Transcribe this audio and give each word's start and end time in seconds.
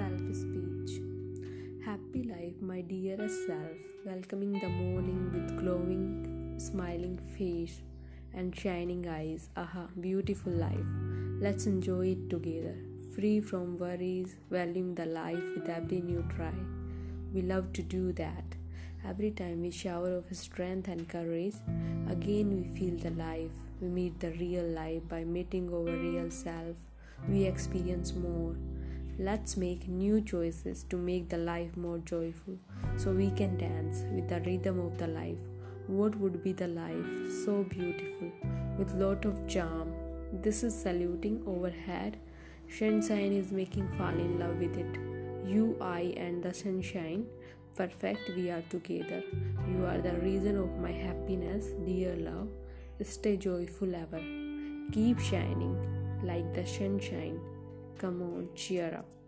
self 0.00 0.34
speech. 0.34 0.92
Happy 1.84 2.22
life, 2.28 2.58
my 2.68 2.80
dearest 2.80 3.46
self, 3.46 3.80
welcoming 4.06 4.52
the 4.60 4.68
morning 4.68 5.18
with 5.34 5.58
glowing, 5.58 6.54
smiling 6.58 7.18
face 7.36 7.82
and 8.32 8.56
shining 8.56 9.06
eyes. 9.06 9.50
Aha, 9.58 9.88
beautiful 10.00 10.52
life. 10.52 10.88
Let's 11.46 11.66
enjoy 11.66 12.06
it 12.12 12.30
together. 12.30 12.76
Free 13.14 13.42
from 13.42 13.76
worries, 13.76 14.36
valuing 14.50 14.94
the 14.94 15.04
life 15.04 15.44
with 15.54 15.68
every 15.68 16.00
new 16.00 16.24
try. 16.34 16.58
We 17.34 17.42
love 17.42 17.70
to 17.74 17.82
do 17.82 18.12
that. 18.24 18.56
Every 19.04 19.32
time 19.32 19.60
we 19.60 19.70
shower 19.70 20.16
of 20.16 20.34
strength 20.34 20.88
and 20.88 21.06
courage, 21.10 21.56
again 22.08 22.56
we 22.56 22.64
feel 22.78 22.96
the 22.96 23.10
life. 23.22 23.56
We 23.82 23.88
meet 23.88 24.18
the 24.18 24.32
real 24.44 24.68
life 24.82 25.06
by 25.08 25.24
meeting 25.24 25.72
our 25.74 25.94
real 26.08 26.30
self. 26.30 26.76
We 27.28 27.44
experience 27.44 28.14
more. 28.14 28.56
Let's 29.22 29.54
make 29.58 29.86
new 29.86 30.22
choices 30.22 30.82
to 30.84 30.96
make 30.96 31.28
the 31.28 31.36
life 31.36 31.76
more 31.76 31.98
joyful 31.98 32.56
so 32.96 33.10
we 33.12 33.30
can 33.30 33.58
dance 33.58 33.98
with 34.14 34.30
the 34.30 34.40
rhythm 34.40 34.80
of 34.80 34.96
the 34.96 35.08
life. 35.08 35.36
What 35.88 36.16
would 36.16 36.42
be 36.42 36.54
the 36.54 36.68
life 36.68 37.04
so 37.44 37.64
beautiful 37.64 38.32
with 38.78 38.94
lot 38.94 39.26
of 39.26 39.46
charm? 39.46 39.92
This 40.32 40.62
is 40.62 40.74
saluting 40.74 41.42
overhead. 41.46 42.16
Sunshine 42.70 43.34
is 43.34 43.52
making 43.52 43.88
fall 43.98 44.08
in 44.08 44.38
love 44.38 44.56
with 44.56 44.78
it. 44.78 44.98
You, 45.46 45.76
I, 45.82 46.14
and 46.16 46.42
the 46.42 46.54
sunshine. 46.54 47.26
Perfect, 47.76 48.30
we 48.34 48.48
are 48.48 48.64
together. 48.70 49.22
You 49.68 49.84
are 49.84 49.98
the 49.98 50.14
reason 50.20 50.56
of 50.56 50.78
my 50.78 50.92
happiness, 50.92 51.66
dear 51.84 52.16
love. 52.16 52.48
Stay 53.02 53.36
joyful 53.36 53.94
ever. 53.94 54.22
Keep 54.92 55.20
shining 55.20 55.76
like 56.22 56.54
the 56.54 56.66
sunshine. 56.66 57.38
Come 58.00 58.22
on, 58.22 58.48
cheer 58.54 58.94
up. 58.96 59.19